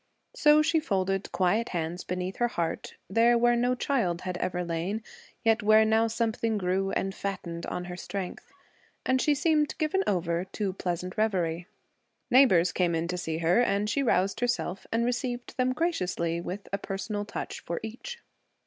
[0.33, 5.03] So she folded quiet hands beneath her heart, there where no child had ever lain,
[5.43, 8.51] yet where now something grew and fattened on her strength.
[9.05, 11.67] And she seemed given over to pleasant revery.
[12.31, 16.67] Neighbors came in to see her, and she roused herself and received them graciously, with
[16.73, 18.21] a personal touch for each.